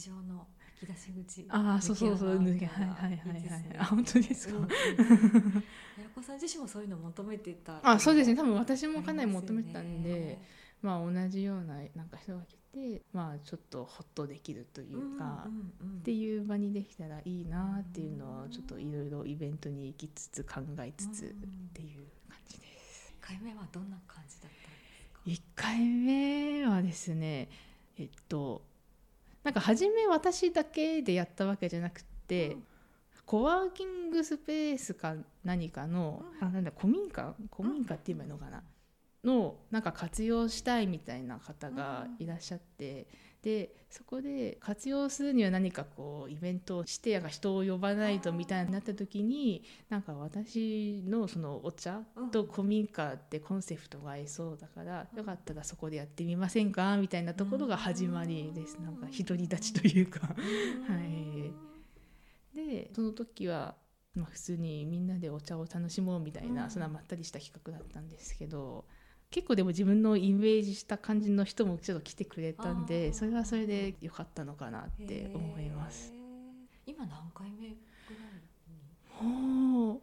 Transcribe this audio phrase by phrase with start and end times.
[0.00, 0.46] 地上の
[0.80, 3.42] 引き出し口ああそうそうそう抜けはいはいはいはい。
[3.42, 3.76] ね。
[3.78, 5.64] あ本当ですか、うんうんうん。
[6.00, 8.36] やこさん自身もそういうの求めてたあそうですね。
[8.36, 10.38] 多分も私もかなり求めてたんで、
[10.80, 15.46] まあ同じようななんか人が来てまあちょっとほっとできるというか、
[16.00, 21.28] っていう場にできたらいいなっていうのをちょっといろいろイベントに行きつつ考えつつっ
[21.74, 23.14] ていう感じです。
[23.20, 24.70] 1回目はどんな感じだった
[25.20, 27.50] んですか？1回目はですね
[27.98, 28.69] えっと
[29.42, 32.62] なんか初め私だけでやったわけじゃなくて、うん。
[33.24, 35.14] コワーキングスペースか
[35.44, 36.48] 何かの、うん。
[36.48, 37.34] あなんだ古民家？
[37.54, 38.62] 古民家って言えばいいのかな、
[39.24, 43.06] のなんか活用したいみたいな方がいらっしゃって、
[43.42, 52.02] でそこで活用するには何かこうイベントをしてなんか人を呼ばないとみたいになった時になんか私のそのお茶
[52.32, 56.98] と古民家ってコンセプトが合いそうだから、よかったらそこでやってみませんか？
[56.98, 60.20] みたいなところが始まりです、なんか独り立ちというか。
[60.26, 60.34] は
[61.04, 61.50] い。
[62.54, 63.74] でその時は、
[64.14, 66.70] まあ、普通にみんなでお茶を楽しもうみたいな、うん。
[66.70, 68.84] そんなまったりした企画だったんですけど
[69.30, 76.12] 結構でも自分のイメージした感じの人もちょっと来てくれたんでそれはそれで良かったのかなって思います。
[76.86, 77.74] 今何回目ぐ
[78.18, 79.28] らいに？
[79.28, 80.00] もう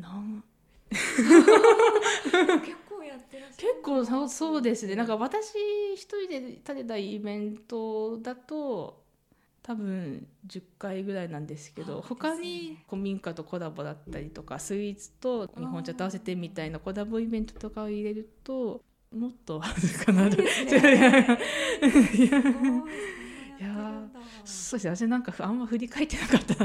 [0.00, 0.44] ななん
[0.90, 4.96] 結構やってらっしゃる結構そうそうですね。
[4.96, 5.54] なんか私
[5.94, 8.99] 一人で立てたイベントだと
[9.62, 20.36] 多分10回ぐらいなんですけどあ他に古民家とコラボだったりとかスイーツと日本茶と合わせてみたいなコラボイベントとかを入れるともっとあるかなと。
[20.36, 21.38] ですね
[22.14, 22.86] いやすご
[23.60, 24.02] いいや
[24.44, 26.64] そうですね私なんかあんま振り返ってなかった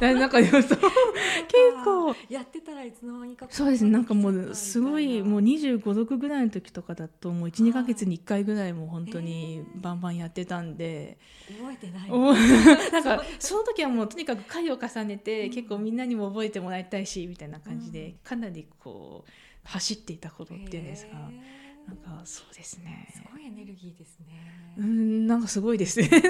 [0.00, 0.78] な なんかでもそう
[1.46, 2.14] 結構。
[2.28, 12.10] やってたらいつの間にかそうですねなんかもうすごいもうみ2 5 6ぐらいの時とかだともう12はいヶ月に1回ぐらいもう本当へにーバンバンやってたんで、たいな覚えてない。
[12.10, 12.32] お
[12.92, 15.52] なんかその時はもうとにかく回を重ねてうん。
[15.52, 18.12] 結構みんなにも覚えてもらいたいしみたいな感じでうん。
[18.24, 19.30] かなりこう
[19.64, 21.55] 走っていた頃っていうんですかへー
[21.86, 23.08] なんかそうですね。
[23.14, 24.74] すごいエネルギーですね。
[24.76, 26.08] うんなんかすごいですね。
[26.08, 26.20] ね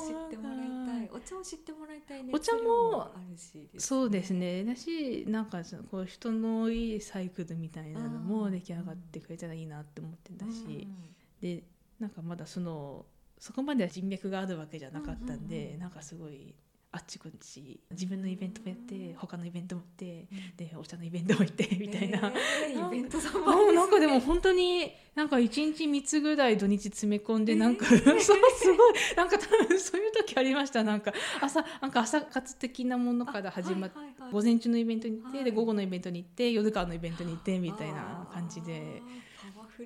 [0.00, 1.10] 知ってもらいたい。
[1.12, 3.70] お茶を知ってもらいたいお茶も熱量あるし。
[3.78, 4.64] そうですね。
[4.64, 11.16] だしなんかそのこう人のいいサイクルみたいなのうんも出来上がってくれたらいいなって思ってたし、うん。
[11.40, 11.64] で
[11.98, 13.06] なんかまだその
[13.38, 15.80] そこまでは人脈があるわけじゃなかったんで、うんうんうん。
[15.80, 16.54] なんかすごい
[16.92, 22.32] あっちこっち自分のイベントもやって他のイベントもやってでお茶のイベントも行ってみたいな。
[22.66, 28.94] えーイベントさんあもうなんかでも本当になんか1日3つぐらい土日詰め込んでなんか、え ーそうすごい。
[29.16, 30.82] なんか多分そういう時ありました。
[30.82, 34.32] なんか朝なんか朝活的なものから始まって、はいはいはい。
[34.32, 35.44] 午前中のイベントに行って、はい。
[35.44, 39.00] で午後のイベントに行って夜からのイベントに行ってみたいな感じで。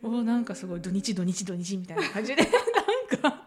[0.02, 0.80] おなんかすごい。
[0.80, 2.42] 土日土日土日みたいな感じで。
[3.12, 3.43] なんか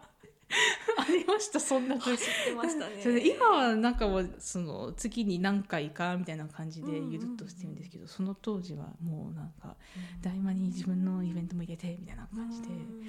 [1.38, 3.00] ましたそんな時走ってましたね。
[3.02, 9.76] そ今はなんかもうその月に何回かみたいな感じでゆるっとしてるんですけど、その当時はもうなんか
[10.24, 13.02] 合間に自分のイベントも入れてみたいな感じでうん。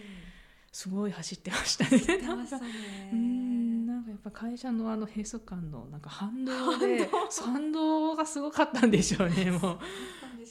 [0.71, 1.99] すごい走ってましたね。
[1.99, 2.69] たね。
[3.11, 7.09] うんなんかやっぱ会社のあの閉塞感のなんか反動で
[7.43, 7.99] 反動。
[8.19, 9.79] がすごかったんでしょうねもう。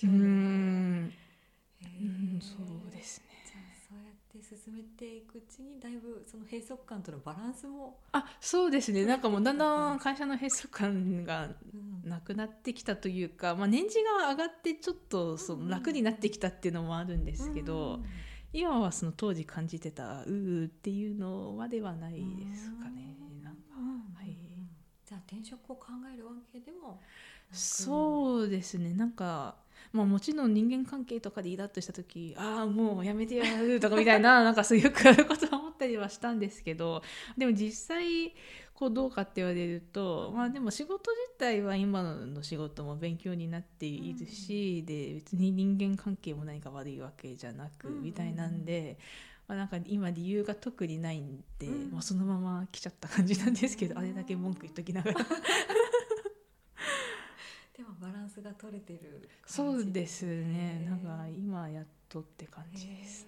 [0.05, 0.13] うね。
[0.13, 1.13] うん
[2.41, 2.55] そ
[2.89, 3.28] うですね。
[4.41, 9.05] じゃあそうやって進めていくうちにだいぶその閉塞感とのバランスも、あそうですね。
[9.05, 9.17] な。
[9.17, 12.09] んかもうだんだん会社の閉塞感がうん。
[12.09, 18.01] なくなってきたというか、まあ、年次が上がってちょっとその楽になってきたっていうのもあるんですけど、
[18.53, 23.17] 今はその当時感じてたうーっていうのまではないですかね。
[23.43, 24.37] なんかうんはい。
[25.05, 27.01] じゃあ転職を考えるわけでも
[27.53, 28.95] うそうですね。
[28.95, 29.57] なんか、
[29.93, 37.03] まあ、もちろん人間関係とかでイラッとした時ああもうやめてやるとかみたいな なんかそういうよくあることは思ったりはしたんですけど
[37.37, 38.35] でも実際
[38.79, 48.03] こうどうかって言われると、まあ、でも仕事自体は今の仕事も勉強になっているし、で別に人間関係も何か悪いわけじゃなくうん。
[48.05, 48.97] みたいなんで。
[49.49, 51.91] まあ、なんか今理由が特にないんで、うん。
[51.91, 55.27] もうそのまま来ちゃった感じなんですけど、うんあれだけ文句言っときながら
[57.79, 60.85] でもバランスが取れてるそうですね。
[60.85, 63.25] なんかか今やっとって感じです。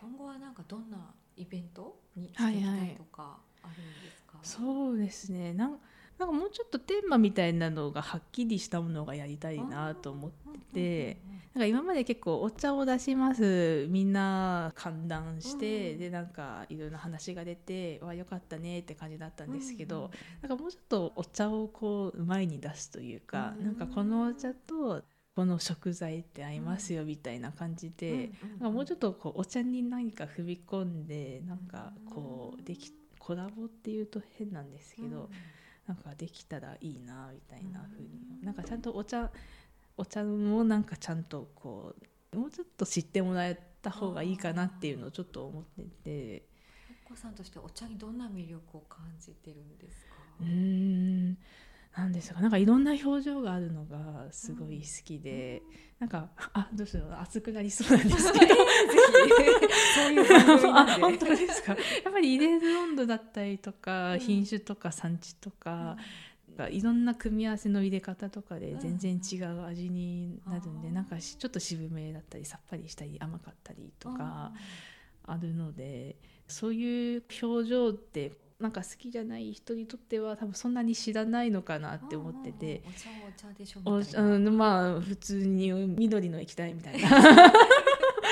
[0.00, 0.96] 今後はなんかどんな
[1.36, 5.52] イベントにしていきたいとかあるんですか、そうですね。
[5.52, 5.78] なん
[6.20, 11.20] なんかもうちょっとテーマみたいなのがはっきりしたものがやりたいなと思ってて、
[11.54, 13.86] なんか今まで結構お茶を出します。
[13.88, 20.10] みんな歓談して、うんでなんかいろいろな話が出て、わ良かったねって感じだったんですけど、うんうん
[20.42, 25.02] なんかもうちょっとお茶をこう前に出すというか、うんなんかこのお茶と
[25.34, 28.30] この食材って合いますよみたいな感じで、
[28.60, 35.30] うんもうちょっとこうお茶に何か踏み込んでなんかこうできコラボっていうと変なんですけど、
[35.90, 38.44] なんかできたらいいなみたいな風に。
[38.44, 39.28] なんかちゃんとお茶
[39.96, 41.96] お茶もなんかちゃんとこ
[42.32, 46.34] うもうちょっと知ってもらえた方がいいかなっていうのをちょっと思ってて。
[46.34, 46.42] やっ
[47.02, 50.12] こさんとしてお茶にどんな魅力を感じてるんですか？
[50.42, 50.46] うー
[51.32, 51.36] ん。
[51.96, 52.40] なんですか。
[52.40, 55.60] なんかいろんな表情があるのがすごい好きで、
[55.98, 57.16] なんかあどうしよう。
[57.20, 58.54] 熱くなりそうなんですけど。
[58.54, 58.64] そう
[59.26, 59.68] いう番組
[60.34, 61.72] あ 本当ですか？
[61.72, 64.20] やっぱり入れる温度だったりとか、うん。
[64.20, 65.96] 品種とか産地とか、
[66.70, 74.52] いろんな組み合わせの入れ方とかで全然違う味になるんで、うんなんかしちょっと渋めだったりさっぱりしたり甘かったりとか
[75.26, 76.16] あるので、
[76.48, 82.82] そういう表情ってなんか好きじゃない人にとっては多分そんなに知らないのかなって思ってて。
[82.86, 84.28] お茶はお茶でしょおみたいな。
[84.34, 87.08] うん、まあ普通に緑の液体みたいな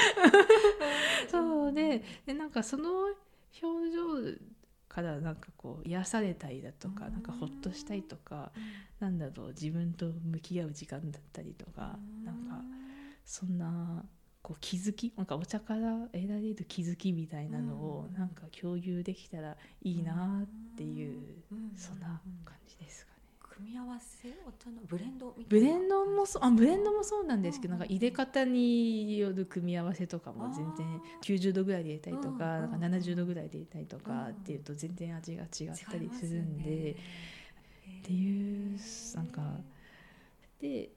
[1.31, 3.07] そうででなんかその
[3.63, 4.39] 表情
[4.89, 7.13] からなんかこう癒されたりだとかうん。
[7.13, 9.09] なんかほっとしたりとかうん。
[9.09, 12.63] なんだろう自分と向き合う時間だったりとかなんか
[13.25, 14.05] そんな
[14.43, 18.19] こう気づきなんかお茶から得られる気づきみたいなのをうん。
[18.19, 21.73] なんか共有できたらいいなっていううん。
[21.77, 23.18] そんな感じですかね。
[23.59, 27.81] 組み合わせお茶のブレンドみたブいなレンドもそうあブレンドもそうなんですけど、うん。
[27.81, 35.49] なんか入れ方による組み合わせとかも全然90度ぐらいで入れたりとか,、うんなんか70度ぐらいで入れたりとかうんっていうと全然味が違っ
[35.91, 36.91] たりするんで、ね。
[38.01, 38.79] っていう
[39.17, 39.43] なんか
[40.61, 40.91] で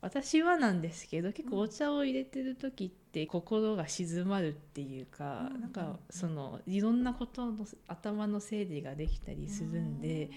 [0.00, 10.30] 私はなんですけど結構お茶を入れてる時って心が静まるっていうか、うんなんかそのいろんなことの頭の整理ができたりするんで。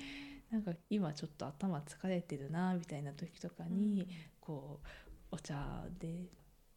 [0.51, 4.07] なんか今ちょっと頭疲れてるなみたいな時とかに、
[4.39, 4.87] こう
[5.35, 6.29] お茶で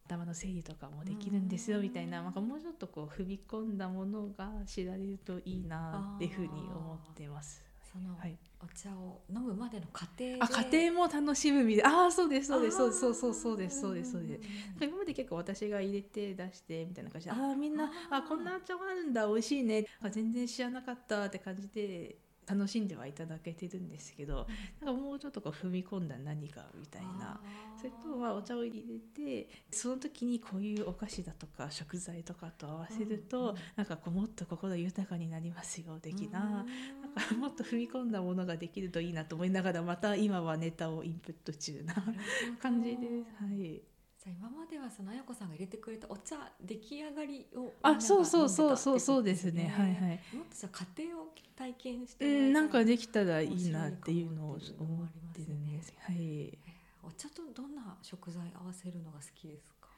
[0.05, 7.63] 頭の整理とかもできるんですよみたいな,、なんかもうちょっとこう踏み込んだものが知られるといいなっていうふうに思ってます。
[7.93, 10.37] そのはい、お茶を飲むまでの過程で。
[10.39, 12.03] あ家庭も楽しむみたいな。
[12.03, 14.11] ああそうですそうですそうですそうそうそうですそうです。
[14.13, 14.47] そうです。
[14.79, 19.85] す今まで結構私が入れて出してみたいな感じでああみんなあこんなお茶があるんだ美味しいね。
[20.01, 22.15] あ全然知らなかったって感じで
[22.47, 24.47] 楽しんではいただけてるんですけど
[24.81, 27.39] なんかもうちょっとこう踏み込んだ何かみたいな。
[27.77, 36.39] それとはお茶を入れてその時にこういうお菓子だとか食材とかと合わせると、うんうんなんかこうもっと心豊かになりますよ的な。
[36.39, 41.95] なんかもっと踏み込んだものができるといいなと思いながらまた今はネタをインプット中な
[42.61, 43.43] 感じです。
[43.43, 43.92] はい
[44.23, 49.73] じゃあ今まではそのあやこさんが入れてくれたお茶出来上がりをあがそうそうそうそうそうですね。
[49.75, 50.19] はいはい。
[50.33, 51.27] もっとじゃあ家庭を
[51.57, 55.93] 体験してうん、なんかでききたらいいなっていうのを思ってるんです。
[55.99, 56.57] はい。
[57.03, 59.89] お茶とどんな食材合わせるのが好きですか？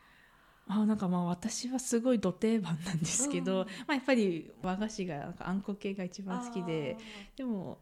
[0.69, 3.67] あなんかまあ私はすごいど定番なんですけど、うん。
[3.67, 6.97] まあ、やっぱり和菓子がなんかあんこ系が一番好きで
[7.35, 7.77] でも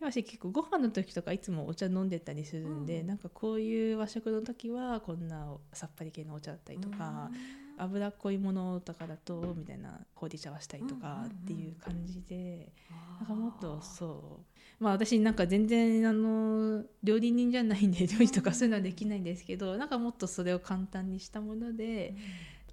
[0.00, 3.06] 私結構ご飯の時とかいつもお茶飲んでたりするんで、うん。
[3.06, 7.30] なんかこういう和食の時はこんなさっぱり系のお茶だったりとか、
[7.78, 12.72] 脂っこいものとかだとみたいなほうじ茶はしたりとかっていう感じで、
[13.18, 14.56] なんかもっとそう。
[14.78, 22.14] まあ私なんか全然あの料理人じゃないんで料理とかそういうのはできないんですけどなんかもっとそれを簡単にしたもので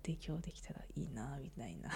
[0.06, 1.90] 提供できたらいいなみたいな。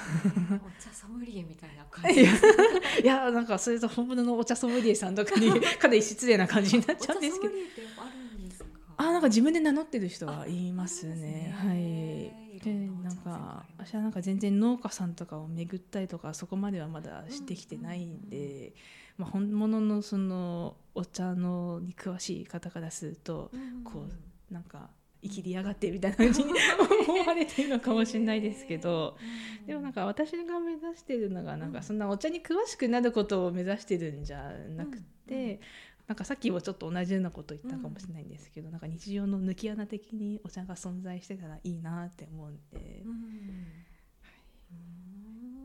[0.65, 7.53] お茶ソムリエみたいな感じいやなんかそれと本物のお茶ソムリエさんとかに かなり失礼な感じになっちゃうんですけど
[7.99, 8.69] あるんですか？
[8.97, 11.15] あなんか自分で名乗ってる人はいますね。
[11.15, 12.59] ねはい。
[12.59, 18.73] でなんか私はなんか全然農家さんとかを巡ったりとかそこまではまだしてきてないんで、
[19.17, 23.51] まあ本物のそのお茶のに詳しい方からすると
[23.83, 24.07] こ
[24.49, 24.89] うなんか
[25.21, 26.53] 生きりやがってみたいな感じに
[27.07, 29.17] 思われてるのかもしれないですけど。
[29.65, 35.59] でもなんか私が目指してるのがなんかそんなお茶に詳しくなることを目指してるんじゃなくて、
[36.07, 43.11] なんかさっきもちょっと同じようなこと言ったかもしれないんですけど、なんか日常の抜き穴的にお茶が存在してたらいいなって思うんで、うん。
[43.11, 43.19] うん。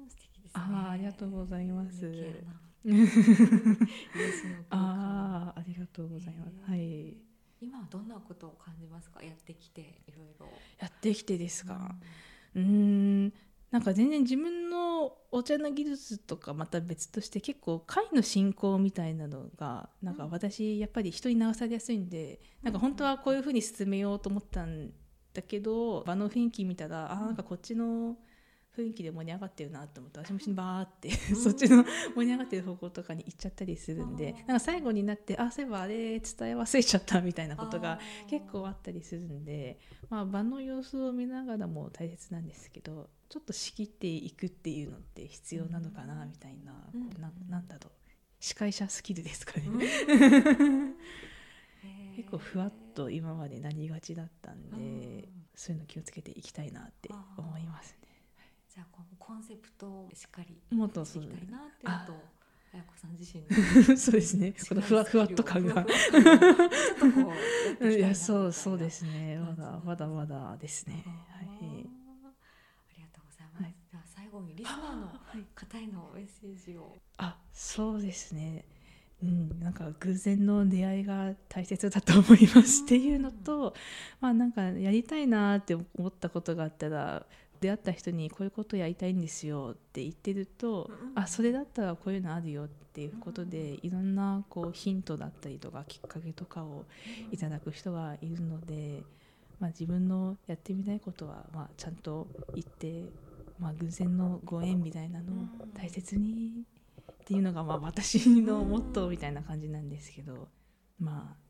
[0.08, 2.10] 素敵ですねあーありがとうございます。
[4.70, 7.16] ああありがとうございます、へはい
[7.62, 9.22] 今はどんなことを感じますか？
[9.22, 10.46] やってきていろいろ。
[10.80, 11.94] やってきてですか？
[12.54, 13.32] うーん。
[13.70, 24.90] なんか全然自分のお茶の技術とかまた別として結構会の進行みたいなのがなんか私やっぱり人に流されやすいんでなんか本当はこういうふうに進めようと思ったん
[25.32, 28.18] だけど場の雰囲気見たらあーなんかこっちの
[28.76, 36.20] 雰囲気で盛り上がってるなと思って私もバーってそっちの盛り上がってる方向とかに行っちゃったりするんでなんか最後になってあそういえばあれ伝え
[36.56, 37.98] 忘れちゃったみたいなことが
[38.28, 48.02] 結構あったりするんで、まあ、場の様子を見ながらも大切なんですけどちょっと仕切っていくっていうのって必要なのかなみたいな、うん、ななんだろう。
[48.40, 49.68] 司会者スキルですかね。
[49.68, 50.96] うん。
[52.16, 58.01] 結構ふわっと今までなりがちだったんで、そういうの気をつけていきたいなって思いますね。
[59.32, 62.12] コンセプトをしっかりもっとそうたいなっていうと
[62.74, 63.42] 綾子さん自身
[63.88, 64.54] の そうですね。
[64.68, 65.86] このふわふわっと感が。
[67.80, 69.38] いやそうそうですね。
[69.38, 71.02] まだまだまだですね。
[71.30, 71.46] はい。
[71.46, 71.56] あ
[72.96, 75.08] りがとうございます、はい、では最後にリスナーの
[75.54, 76.94] 方へのメッセージを。
[77.16, 78.66] あそうですね。
[79.22, 82.84] うん、なんか偶然の出会いが大切だと思います。
[82.84, 83.74] っていうのと、
[84.20, 87.24] まあなんかやりたいなって思ったことがあったら
[87.62, 96.84] 出会った人にこういうことやりたいんですよって言ってると、うん、あそれだったらこういうのあるよっていうことで、いろんなこうヒントだったりとかきっかけとかを
[97.30, 99.04] いただく人がいるので、
[99.60, 103.04] まあ、自分のやってみたいことはまあちゃんと言って、
[103.60, 105.46] まあ、偶然のご縁みたいなのを
[105.78, 106.64] 大切に
[107.12, 110.48] っていうのがまあ私のモットーみたいな感じなんですけど
[110.98, 111.42] まあ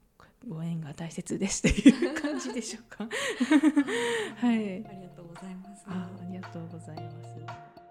[0.48, 3.08] ご縁が大切ですっていう感じでしょうか。
[4.36, 4.84] はい。
[4.84, 7.81] ありがとうございますあありがとうございます。